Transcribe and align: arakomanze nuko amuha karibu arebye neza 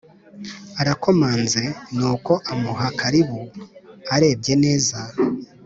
arakomanze 0.81 1.63
nuko 1.97 2.33
amuha 2.51 2.87
karibu 2.99 3.39
arebye 4.15 4.53
neza 4.63 4.97